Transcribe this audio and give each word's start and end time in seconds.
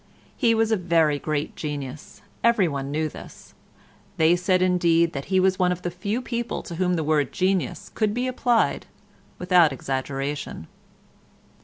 He 0.35 0.55
was 0.55 0.71
a 0.71 0.77
very 0.77 1.19
great 1.19 1.55
genius. 1.55 2.23
Everyone 2.43 2.89
knew 2.89 3.07
this; 3.07 3.53
they 4.17 4.35
said, 4.35 4.63
indeed, 4.63 5.13
that 5.13 5.25
he 5.25 5.39
was 5.39 5.59
one 5.59 5.71
of 5.71 5.83
the 5.83 5.91
few 5.91 6.23
people 6.23 6.63
to 6.63 6.75
whom 6.77 6.95
the 6.95 7.03
word 7.03 7.31
genius 7.31 7.91
could 7.93 8.11
be 8.11 8.25
applied 8.25 8.87
without 9.37 9.71
exaggeration. 9.71 10.65